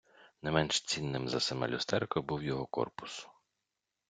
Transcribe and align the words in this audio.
Не 0.41 0.51
менш 0.55 0.79
цінним 0.81 1.29
за 1.29 1.39
саме 1.39 1.67
люстерко 1.67 2.21
був 2.21 2.43
його 2.43 2.65
корпус. 2.65 3.27